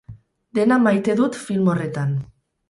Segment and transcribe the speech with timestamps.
[0.59, 2.17] Dena maite dut film horretan.